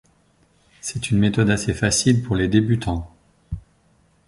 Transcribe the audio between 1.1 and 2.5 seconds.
une méthode assez facile pour les